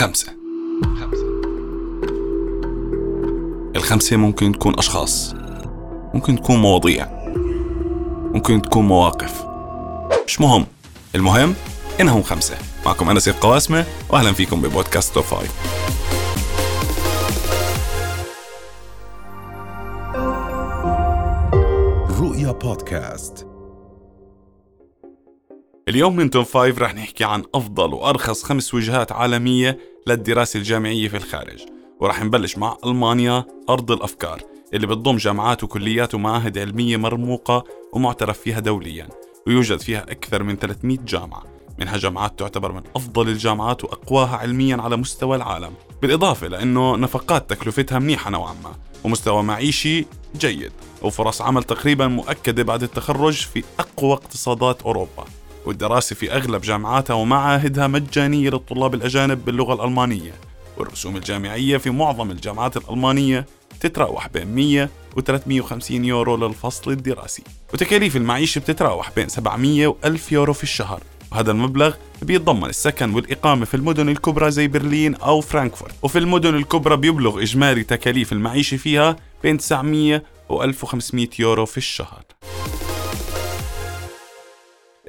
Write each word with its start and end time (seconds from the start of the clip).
خمسة. 0.00 0.32
الخمسة 3.76 4.16
ممكن 4.16 4.52
تكون 4.52 4.78
أشخاص 4.78 5.34
ممكن 6.14 6.36
تكون 6.36 6.56
مواضيع 6.56 7.08
ممكن 8.34 8.62
تكون 8.62 8.86
مواقف. 8.86 9.44
مش 10.26 10.40
مهم. 10.40 10.66
المهم 11.14 11.54
إنهم 12.00 12.22
خمسة. 12.22 12.56
معكم 12.86 13.10
أنا 13.10 13.20
سيد 13.20 13.34
قواسمة 13.34 13.84
وأهلا 14.10 14.32
فيكم 14.32 14.62
ببودكاست 14.62 15.14
توب 15.14 15.24
فايف. 15.24 15.52
رؤيا 22.20 22.52
بودكاست. 22.52 23.49
اليوم 25.90 26.16
من 26.16 26.30
توب 26.30 26.42
فايف 26.42 26.78
رح 26.78 26.94
نحكي 26.94 27.24
عن 27.24 27.42
أفضل 27.54 27.94
وأرخص 27.94 28.42
خمس 28.42 28.74
وجهات 28.74 29.12
عالمية 29.12 29.78
للدراسة 30.06 30.58
الجامعية 30.58 31.08
في 31.08 31.16
الخارج. 31.16 31.64
ورح 32.00 32.22
نبلش 32.24 32.58
مع 32.58 32.76
ألمانيا 32.84 33.44
أرض 33.70 33.90
الأفكار 33.92 34.42
اللي 34.74 34.86
بتضم 34.86 35.16
جامعات 35.16 35.64
وكليات 35.64 36.14
ومعاهد 36.14 36.58
علمية 36.58 36.96
مرموقة 36.96 37.64
ومعترف 37.92 38.38
فيها 38.38 38.60
دوليا 38.60 39.08
ويوجد 39.46 39.80
فيها 39.80 40.02
أكثر 40.02 40.42
من 40.42 40.56
300 40.56 40.98
جامعة. 40.98 41.44
منها 41.78 41.96
جامعات 41.96 42.38
تعتبر 42.38 42.72
من 42.72 42.82
أفضل 42.96 43.28
الجامعات 43.28 43.84
وأقواها 43.84 44.36
علميا 44.36 44.76
على 44.76 44.96
مستوى 44.96 45.36
العالم. 45.36 45.72
بالإضافة 46.02 46.48
لأنه 46.48 46.96
نفقات 46.96 47.50
تكلفتها 47.50 47.98
منيحة 47.98 48.30
نوعا 48.30 48.54
ما 48.64 48.72
ومستوى 49.04 49.42
معيشي 49.42 50.06
جيد 50.36 50.72
وفرص 51.02 51.42
عمل 51.42 51.62
تقريبا 51.62 52.06
مؤكدة 52.06 52.62
بعد 52.62 52.82
التخرج 52.82 53.34
في 53.34 53.64
أقوى 53.78 54.12
اقتصادات 54.12 54.82
أوروبا. 54.82 55.39
والدراسة 55.66 56.16
في 56.16 56.32
أغلب 56.32 56.60
جامعاتها 56.60 57.14
ومعاهدها 57.14 57.86
مجانية 57.86 58.50
للطلاب 58.50 58.94
الأجانب 58.94 59.44
باللغة 59.44 59.74
الألمانية. 59.74 60.32
والرسوم 60.76 61.16
الجامعية 61.16 61.76
في 61.76 61.90
معظم 61.90 62.30
الجامعات 62.30 62.76
الألمانية 62.76 63.46
تتراوح 63.80 64.28
بين 64.28 64.54
100 64.54 64.88
و 65.16 65.20
350 65.20 66.04
يورو 66.04 66.36
للفصل 66.36 66.90
الدراسي 66.90 67.42
وتكاليف 67.74 68.16
المعيشة 68.16 68.58
بتتراوح 68.58 69.10
بين 69.16 69.28
700 69.28 69.86
و 69.86 69.96
1000 70.04 70.32
يورو 70.32 70.52
في 70.52 70.62
الشهر. 70.62 71.02
وهذا 71.32 71.50
المبلغ 71.50 71.94
بيتضمن 72.22 72.68
السكن 72.68 73.14
والإقامة 73.14 73.64
في 73.64 73.74
المدن 73.74 74.08
الكبرى 74.08 74.50
زي 74.50 74.68
برلين 74.68 75.14
أو 75.14 75.40
فرانكفورت. 75.40 75.94
وفي 76.02 76.18
المدن 76.18 76.54
الكبرى 76.54 76.96
بيبلغ 76.96 77.42
إجمالي 77.42 77.84
تكاليف 77.84 78.32
المعيشة 78.32 78.76
فيها 78.76 79.16
بين 79.42 79.58
900 79.58 80.22
و 80.48 80.62
1500 80.62 81.28
يورو 81.38 81.66
في 81.66 81.76
الشهر. 81.76 82.22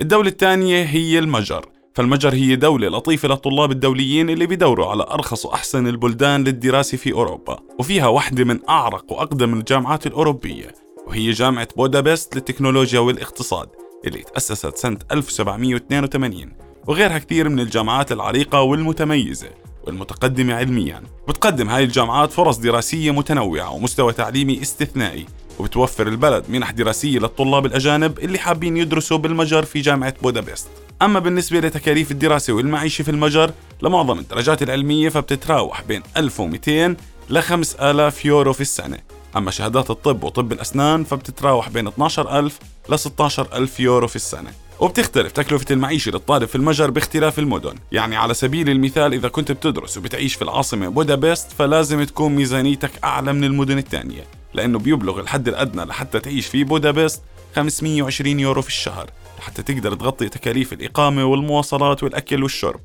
الدولة 0.01 0.29
الثانية 0.29 0.83
هي 0.83 1.19
المجر. 1.19 1.65
فالمجر 1.95 2.33
هي 2.33 2.55
دولة 2.55 2.87
لطيفة 2.87 3.27
للطلاب 3.27 3.71
الدوليين 3.71 4.29
اللي 4.29 4.45
بيدوروا 4.45 4.85
على 4.85 5.03
أرخص 5.03 5.45
وأحسن 5.45 5.87
البلدان 5.87 6.43
للدراسة 6.43 6.97
في 6.97 7.13
أوروبا 7.13 7.59
وفيها 7.79 8.07
واحدة 8.07 8.43
من 8.43 8.59
أعرق 8.69 9.11
وأقدم 9.11 9.53
الجامعات 9.53 10.07
الأوروبية 10.07 10.67
وهي 11.07 11.31
جامعة 11.31 11.67
بودابست 11.77 12.35
للتكنولوجيا 12.35 12.99
والاقتصاد 12.99 13.69
اللي 14.05 14.21
تأسست 14.21 14.77
سنة 14.77 14.97
1782 15.11 16.53
وغيرها 16.87 17.17
كثير 17.17 17.49
من 17.49 17.59
الجامعات 17.59 18.11
العريقة 18.11 18.61
والمتميزة 18.61 19.49
والمتقدمة 19.83 20.53
علميا. 20.53 21.03
بتقدم 21.27 21.69
هاي 21.69 21.83
الجامعات 21.83 22.31
فرص 22.31 22.57
دراسية 22.57 23.11
متنوعة 23.11 23.71
ومستوى 23.73 24.13
تعليمي 24.13 24.61
استثنائي 24.61 25.25
وبتوفر 25.61 26.07
البلد 26.07 26.45
منح 26.49 26.71
دراسية 26.71 27.19
للطلاب 27.19 27.65
الأجانب 27.65 28.19
اللي 28.19 28.39
حابين 28.39 28.77
يدرسوا 28.77 29.17
بالمجر 29.17 29.65
في 29.65 29.81
جامعة 29.81 30.13
بودابست. 30.21 30.67
أما 31.01 31.19
بالنسبة 31.19 31.59
لتكاليف 31.59 32.11
الدراسة 32.11 32.53
والمعيشة 32.53 33.03
في 33.03 33.11
المجر 33.11 33.51
لمعظم 33.81 34.19
الدرجات 34.19 34.63
العلمية 34.63 35.09
فبتتراوح 35.09 35.81
بين 35.81 36.03
1200 36.17 36.95
ل 37.29 37.41
5000 37.41 38.25
يورو 38.25 38.53
في 38.53 38.61
السنة. 38.61 38.97
أما 39.37 39.51
شهادات 39.51 39.91
الطب 39.91 40.23
وطب 40.23 40.51
الأسنان 40.51 41.03
فبتتراوح 41.03 41.69
بين 41.69 41.87
12000 41.87 42.59
ل 42.89 42.99
16000 42.99 43.79
يورو 43.79 44.07
في 44.07 44.15
السنة. 44.15 44.51
وبتختلف 44.79 45.31
تكلفة 45.31 45.65
المعيشة 45.71 46.11
للطالب 46.11 46.45
في 46.45 46.55
المجر 46.55 46.91
باختلاف 46.91 47.39
المدن. 47.39 47.75
يعني 47.91 48.15
على 48.15 48.33
سبيل 48.33 48.69
المثال 48.69 49.13
إذا 49.13 49.27
كنت 49.27 49.51
بتدرس 49.51 49.97
وبتعيش 49.97 50.35
في 50.35 50.41
العاصمة 50.41 50.87
بودابست 50.87 51.51
فلازم 51.51 52.03
تكون 52.03 52.35
ميزانيتك 52.35 52.91
أعلى 53.03 53.33
من 53.33 53.43
المدن 53.43 53.77
الثانية. 53.77 54.40
لأنه 54.53 54.79
بيبلغ 54.79 55.19
الحد 55.19 55.47
الأدنى 55.47 55.85
لحتى 55.85 56.19
تعيش 56.19 56.47
في 56.47 56.63
بودابست 56.63 57.21
520 57.55 58.39
يورو 58.39 58.61
في 58.61 58.67
الشهر 58.67 59.09
لحتى 59.39 59.63
تقدر 59.63 59.93
تغطي 59.93 60.29
تكاليف 60.29 60.73
الإقامة 60.73 61.25
والمواصلات 61.25 62.03
والأكل 62.03 62.43
والشرب. 62.43 62.79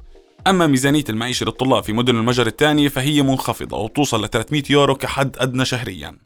أما 0.47 0.67
ميزانية 0.67 1.05
المعيشة 1.09 1.45
للطلاب 1.45 1.83
في 1.83 1.93
مدن 1.93 2.17
المجر 2.17 2.47
الثانية 2.47 2.89
فهي 2.89 3.23
منخفضة 3.23 3.77
وتوصل 3.77 4.25
ل 4.25 4.29
300 4.29 4.63
يورو 4.71 4.95
كحد 4.95 5.37
أدنى 5.39 5.65
شهرياً. 5.65 6.17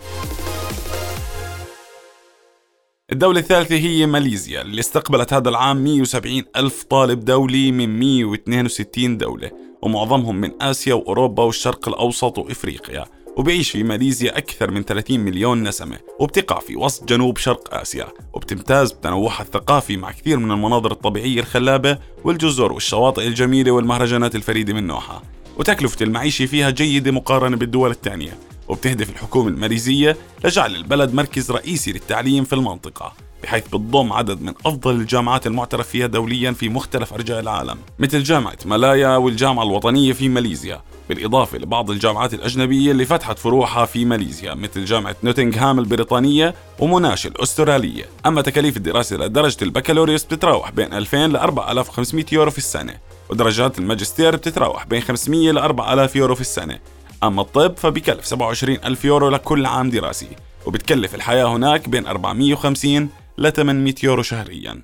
الدولة 3.13 3.41
الثالثة 3.41 3.75
هي 3.75 4.07
ماليزيا 4.07 4.63
اللي 4.63 4.81
استقبلت 4.81 5.33
هذا 5.33 5.49
العام 5.49 5.85
170 5.85 6.43
ألف 6.57 6.83
طالب 6.83 7.25
دولي 7.25 7.73
من 7.73 7.99
162 7.99 9.19
دولة 9.19 9.51
ومعظمهم 9.83 10.37
من 10.37 10.63
آسيا 10.63 10.95
وأوروبا 10.95 11.43
والشرق 11.43 11.89
الأوسط 11.89 12.39
وإفريقيا. 12.39 13.05
وبيعيش 13.41 13.71
في 13.71 13.83
ماليزيا 13.83 14.39
أكثر 14.39 14.71
من 14.71 14.83
30 14.83 15.21
مليون 15.21 15.63
نسمة 15.63 15.99
وبتقع 16.19 16.59
في 16.59 16.77
وسط 16.77 17.05
جنوب 17.05 17.39
شرق 17.39 17.75
آسيا 17.75 18.07
وبتمتاز 18.33 18.93
بتنوعها 18.93 19.43
الثقافي 19.43 19.97
مع 19.97 20.13
كثير 20.13 20.39
من 20.39 20.51
المناظر 20.51 20.93
الطبيعية 20.93 21.41
الخلابة 21.41 21.99
والجزر 22.25 22.73
والشواطئ 22.73 23.27
الجميلة 23.27 23.71
والمهرجانات 23.71 24.35
الفريدة 24.35 24.75
من 24.75 24.87
نوعها. 24.87 25.23
وتكلفة 25.59 26.05
المعيشة 26.05 26.47
فيها 26.47 26.71
جيدة 26.71 27.11
مقارنة 27.11 27.57
بالدول 27.57 27.91
الثانية 27.91 28.39
وبتهدف 28.69 29.11
الحكومة 29.11 29.49
الماليزية 29.49 30.17
لجعل 30.45 30.77
البلد 30.77 31.15
مركز 31.15 31.51
رئيسي 31.51 31.93
للتعليم 31.93 32.45
في 32.45 32.53
المنطقة 32.53 33.13
بحيث 33.43 33.67
بتضم 33.69 34.13
عدد 34.13 34.43
من 34.43 34.53
أفضل 34.67 34.95
الجامعات 34.95 35.47
المعترف 35.47 35.89
فيها 35.89 36.07
دوليا 36.07 36.53
في 36.53 36.69
مختلف 36.69 37.13
أرجاء 37.13 37.41
العالم 37.41 37.79
مثل 37.99 38.23
جامعة 38.23 38.59
مالايا 38.65 39.17
والجامعة 39.17 39.63
الوطنية 39.63 40.13
في 40.13 40.29
ماليزيا. 40.29 40.83
بالإضافة 41.11 41.59
لبعض 41.59 41.91
الجامعات 41.91 42.35
الأجنبية 42.35 42.91
اللي 42.91 43.05
فتحت 43.05 43.39
فروعها 43.39 43.85
في 43.85 44.05
ماليزيا 44.05 44.55
مثل 44.55 44.85
جامعة 44.85 45.17
نوتنغهام 45.23 45.79
البريطانية 45.79 46.55
وموناش 46.79 47.27
الأسترالية. 47.27 48.05
أما 48.27 48.43
تكاليف 48.43 48.77
الدراسة 48.77 49.17
لدرجة 49.17 49.57
البكالوريوس 49.63 50.25
بتتراوح 50.25 50.71
بين 50.71 50.93
2000 50.93 51.27
ل 51.27 51.37
4500 51.37 52.25
يورو 52.33 52.51
في 52.51 52.59
السنة 52.59 52.95
ودرجات 53.31 53.79
الماجستير 53.79 54.37
بتتراوح 54.37 54.87
بين 54.87 55.01
500 55.01 55.51
ل 55.53 55.59
4000 55.59 56.17
يورو 56.17 56.35
في 56.35 56.41
السنة. 56.41 56.79
أما 57.23 57.43
الطب 57.43 57.77
فبكلف 57.77 58.25
27 58.25 58.79
ألف 58.85 59.05
يورو 59.05 59.29
لكل 59.29 59.67
عام 59.67 59.91
دراسي 59.91 60.29
وبتكلف 60.67 61.15
الحياة 61.15 61.57
هناك 61.57 61.89
بين 61.89 62.07
450 62.07 63.09
ل 63.39 63.51
800 63.53 63.95
يورو 64.03 64.23
شهرياً. 64.23 64.83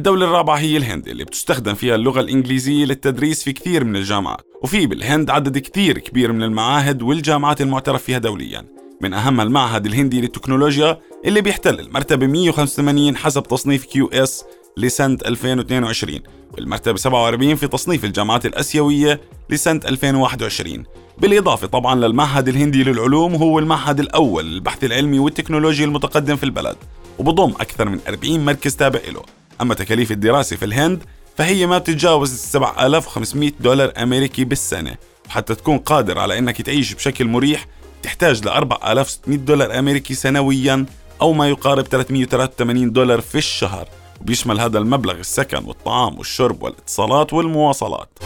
الدولة 0.00 0.26
الرابعة 0.26 0.56
هي 0.56 0.76
الهند 0.76 1.08
اللي 1.08 1.24
بتستخدم 1.24 1.74
فيها 1.74 1.94
اللغة 1.94 2.20
الإنجليزية 2.20 2.84
للتدريس 2.84 3.42
في 3.44 3.52
كثير 3.52 3.84
من 3.84 3.96
الجامعات. 3.96 4.46
وفي 4.62 4.86
بالهند 4.86 5.30
عدد 5.30 5.58
كثير 5.58 5.98
كبير 5.98 6.32
من 6.32 6.42
المعاهد 6.42 7.02
والجامعات 7.02 7.60
المعترف 7.60 8.02
فيها 8.02 8.18
دوليا. 8.18 8.64
من 9.00 9.14
أهمها 9.14 9.44
المعهد 9.44 9.86
الهندي 9.86 10.20
للتكنولوجيا 10.20 10.98
اللي 11.24 11.40
بيحتل 11.40 11.80
المرتبة 11.80 12.26
185 12.26 13.16
حسب 13.16 13.42
تصنيف 13.42 13.84
QS 13.84 14.44
لسنة 14.76 15.18
2022 15.26 16.20
والمرتبة 16.52 16.96
47 16.96 17.54
في 17.54 17.68
تصنيف 17.68 18.04
الجامعات 18.04 18.46
الأسيوية 18.46 19.20
لسنة 19.50 19.80
2021 19.84 20.84
بالإضافة 21.18 21.66
طبعا 21.66 21.94
للمعهد 21.94 22.48
الهندي 22.48 22.84
للعلوم 22.84 23.34
هو 23.34 23.58
المعهد 23.58 24.00
الأول 24.00 24.44
للبحث 24.44 24.84
العلمي 24.84 25.18
والتكنولوجي 25.18 25.84
المتقدم 25.84 26.36
في 26.36 26.44
البلد 26.44 26.76
وبضم 27.18 27.50
أكثر 27.50 27.88
من 27.88 27.98
40 28.08 28.44
مركز 28.44 28.76
تابع 28.76 29.00
له. 29.12 29.39
أما 29.60 29.74
تكاليف 29.74 30.10
الدراسة 30.10 30.56
في 30.56 30.64
الهند 30.64 31.02
فهي 31.36 31.66
ما 31.66 31.78
بتتجاوز 31.78 32.34
7500 32.34 33.52
دولار 33.60 33.92
أمريكي 33.96 34.44
بالسنة. 34.44 34.96
وحتى 35.26 35.54
تكون 35.54 35.78
قادر 35.78 36.18
على 36.18 36.38
أنك 36.38 36.62
تعيش 36.62 36.94
بشكل 36.94 37.24
مريح 37.24 37.66
تحتاج 38.02 38.44
ل 38.44 38.48
4600 38.48 39.38
دولار 39.38 39.78
أمريكي 39.78 40.14
سنويا 40.14 40.86
أو 41.20 41.32
ما 41.32 41.48
يقارب 41.48 41.86
383 41.86 42.92
دولار 42.92 43.20
في 43.20 43.38
الشهر. 43.38 43.88
وبيشمل 44.20 44.60
هذا 44.60 44.78
المبلغ 44.78 45.14
السكن 45.14 45.64
والطعام 45.64 46.18
والشرب 46.18 46.62
والاتصالات 46.62 47.32
والمواصلات. 47.32 48.18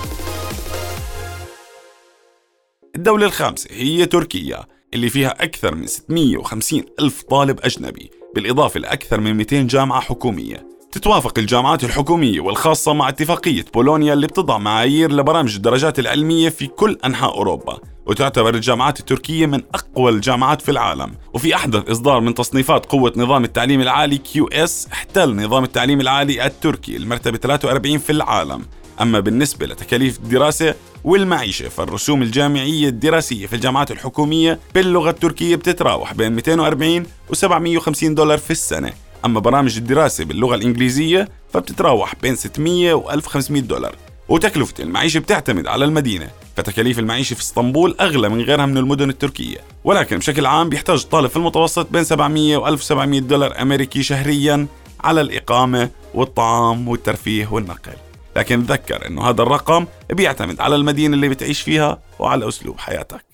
الدولة 2.97 3.27
الخامسة 3.27 3.69
هي 3.73 4.07
تركيا 4.07 4.65
اللي 4.95 5.09
فيها 5.09 5.43
أكثر 5.45 5.75
من 5.75 5.87
650 5.87 6.83
ألف 7.01 7.23
طالب 7.23 7.61
أجنبي 7.61 8.11
بالإضافة 8.35 8.81
لأكثر 8.81 9.21
من 9.21 9.35
200 9.35 9.63
جامعة 9.63 10.01
حكومية. 10.01 10.74
تتوافق 10.95 11.39
الجامعات 11.39 11.85
الحكومية 11.85 12.41
والخاصة 12.41 12.93
مع 12.93 13.09
اتفاقية 13.09 13.65
بولونيا 13.75 14.13
اللي 14.13 14.27
بتضع 14.27 14.59
معايير 14.59 15.13
لبرامج 15.13 15.55
الدرجات 15.55 15.99
العلمية 15.99 16.49
في 16.49 16.67
كل 16.67 16.99
أنحاء 17.05 17.35
أوروبا 17.35 17.79
وتعتبر 18.07 18.55
الجامعات 18.55 19.01
التركية 19.01 19.47
من 19.47 19.63
أقوى 19.75 20.11
الجامعات 20.11 20.63
في 20.63 20.71
العالم. 20.71 21.15
وفي 21.33 21.55
أحدث 21.55 21.91
إصدار 21.91 22.21
من 22.21 22.35
تصنيفات 22.35 22.87
قوة 22.87 23.13
نظام 23.17 23.45
التعليم 23.45 23.81
العالي 23.81 24.21
إس 24.53 24.89
احتل 24.93 25.37
نظام 25.37 25.65
التعليم 25.65 26.01
العالي 26.01 26.47
التركي 26.47 26.97
المرتبة 26.97 27.39
43 27.39 27.99
في 27.99 28.11
العالم. 28.11 28.63
أما 29.01 29.21
بالنسبة 29.21 29.67
لتكاليف 29.67 30.19
الدراسة 30.19 30.75
والمعيشة 31.05 31.69
فالرسوم 31.69 32.23
الجامعية 32.23 32.89
الدراسية 32.89 33.47
في 33.47 33.57
الجامعات 33.57 33.91
الحكومية 33.91 34.61
باللغة 34.75 35.11
التركية 35.11 35.57
بتتراوح 35.57 36.15
بين 36.15 36.33
240 36.33 37.07
و 37.31 37.35
750 37.35 38.15
دولار 38.15 38.39
في 38.39 38.51
السنة. 38.51 38.93
أما 39.25 39.41
برامج 39.41 39.77
الدراسة 39.77 40.25
باللغة 40.25 40.55
الإنجليزية 40.55 41.29
فبتتراوح 41.53 42.15
بين 42.23 42.37
600 42.37 42.95
و 42.95 43.11
1500 43.11 43.63
دولار. 43.63 43.97
وتكلفة 44.29 44.75
المعيشة 44.81 45.19
بتعتمد 45.21 45.67
على 45.67 45.85
المدينة 45.85 46.29
فتكاليف 46.57 46.99
المعيشة 46.99 47.35
في 47.35 47.41
إسطنبول 47.41 47.97
أغلى 48.01 48.29
من 48.29 48.41
غيرها 48.41 48.67
من 48.67 48.79
المدن 48.79 49.11
التركية. 49.11 49.59
ولكن 49.85 50.19
بشكل 50.19 50.47
عام 50.47 50.69
بيحتاج 50.69 51.01
الطالب 51.03 51.31
في 51.31 51.37
المتوسط 51.37 51.91
بين 51.91 52.05
700 52.05 52.57
و 52.57 52.69
1700 52.69 53.21
دولار 53.21 53.63
أمريكي 53.63 54.03
شهريا 54.03 54.67
على 55.05 55.21
الإقامة 55.21 55.91
والطعام 56.15 56.89
والترفيه 56.89 57.49
والنقل. 57.53 57.93
لكن 58.37 58.67
تذكر 58.67 59.07
أنه 59.07 59.23
هذا 59.23 59.43
الرقم 59.43 59.87
بيعتمد 60.11 60.61
على 60.61 60.77
المدينة 60.77 61.15
اللي 61.15 61.29
بتعيش 61.29 61.61
فيها 61.61 61.99
وعلى 62.19 62.49
أسلوب 62.49 62.79
حياتك. 62.79 63.25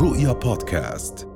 رؤيا 0.00 0.32
بودكاست. 0.32 1.33